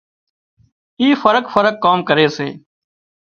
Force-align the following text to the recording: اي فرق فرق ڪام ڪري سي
اي 0.99 1.07
فرق 1.23 1.45
فرق 1.53 1.73
ڪام 1.83 1.97
ڪري 2.09 2.27
سي 2.37 2.47